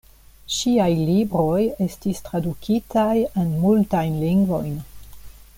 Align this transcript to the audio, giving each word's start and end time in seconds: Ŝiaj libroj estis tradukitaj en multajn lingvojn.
Ŝiaj 0.53 0.87
libroj 1.09 1.59
estis 1.87 2.23
tradukitaj 2.29 3.13
en 3.43 3.55
multajn 3.67 4.21
lingvojn. 4.27 4.77